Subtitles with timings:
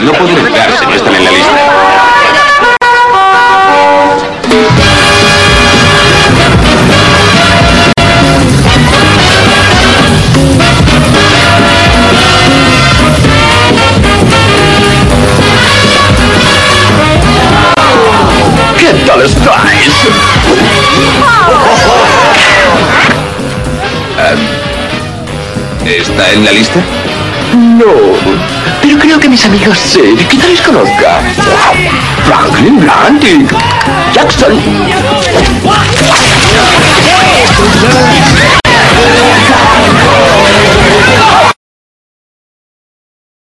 [0.00, 1.52] No pueden entrar si no están en la lista.
[18.78, 19.94] ¿Qué tal estáis?
[25.84, 26.80] ¿Está en la lista?
[27.54, 28.57] No,
[28.88, 31.20] pero creo que mis amigos sí, quizá les conozca.
[32.24, 33.46] Franklin Blunt y
[34.14, 34.58] Jackson.